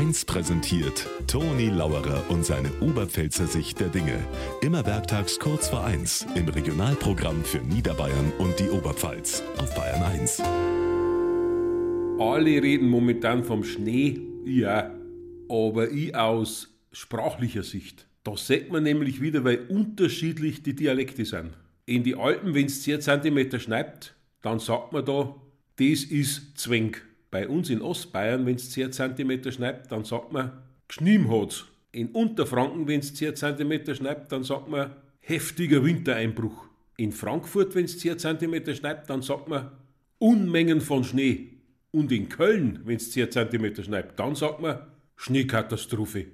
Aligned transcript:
1 0.00 0.24
präsentiert 0.24 1.06
Toni 1.26 1.68
Lauerer 1.68 2.24
und 2.30 2.42
seine 2.42 2.72
Oberpfälzer 2.80 3.46
Sicht 3.46 3.80
der 3.80 3.88
Dinge. 3.88 4.18
Immer 4.62 4.86
werktags 4.86 5.38
kurz 5.38 5.68
vor 5.68 5.84
1 5.84 6.26
im 6.36 6.48
Regionalprogramm 6.48 7.44
für 7.44 7.58
Niederbayern 7.58 8.32
und 8.38 8.58
die 8.58 8.70
Oberpfalz 8.70 9.42
auf 9.58 9.74
Bayern 9.74 10.02
1. 10.02 10.40
Alle 12.18 12.62
reden 12.62 12.88
momentan 12.88 13.44
vom 13.44 13.62
Schnee, 13.62 14.18
ja, 14.46 14.90
aber 15.50 15.90
ich 15.90 16.16
aus 16.16 16.74
sprachlicher 16.92 17.62
Sicht. 17.62 18.06
Da 18.24 18.38
sieht 18.38 18.72
man 18.72 18.84
nämlich 18.84 19.20
wieder, 19.20 19.44
weil 19.44 19.66
unterschiedlich 19.68 20.62
die 20.62 20.74
Dialekte 20.74 21.26
sind. 21.26 21.50
In 21.84 22.04
die 22.04 22.16
Alpen, 22.16 22.54
wenn 22.54 22.64
es 22.64 22.84
10 22.84 23.02
cm 23.02 23.60
schneit, 23.60 24.14
dann 24.40 24.60
sagt 24.60 24.94
man 24.94 25.04
da, 25.04 25.34
das 25.76 26.04
ist 26.04 26.56
Zwing. 26.56 26.96
Bei 27.30 27.48
uns 27.48 27.70
in 27.70 27.80
Ostbayern, 27.80 28.44
wenn 28.46 28.56
es 28.56 28.70
10 28.70 28.92
cm 28.92 29.52
schneit, 29.52 29.90
dann 29.92 30.04
sagt 30.04 30.32
man, 30.32 30.62
Gschnim 30.88 31.30
hat's. 31.30 31.66
In 31.92 32.08
Unterfranken, 32.08 32.88
wenn 32.88 33.00
es 33.00 33.14
10 33.14 33.36
cm 33.36 33.94
schneit, 33.94 34.30
dann 34.32 34.42
sagt 34.42 34.68
man, 34.68 34.92
heftiger 35.20 35.84
Wintereinbruch. 35.84 36.66
In 36.96 37.12
Frankfurt, 37.12 37.74
wenn 37.74 37.84
es 37.84 37.98
10 37.98 38.18
cm 38.18 38.74
schneit, 38.74 39.08
dann 39.08 39.22
sagt 39.22 39.48
man, 39.48 39.70
Unmengen 40.18 40.80
von 40.80 41.04
Schnee. 41.04 41.60
Und 41.92 42.12
in 42.12 42.28
Köln, 42.28 42.80
wenn 42.84 42.96
es 42.96 43.10
10 43.12 43.30
cm 43.30 43.82
schneit, 43.82 44.18
dann 44.18 44.34
sagt 44.34 44.60
man, 44.60 44.80
Schneekatastrophe. 45.16 46.26